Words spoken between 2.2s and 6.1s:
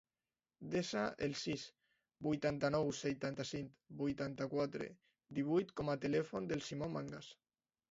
vuitanta-nou, setanta-cinc, vuitanta-quatre, divuit com a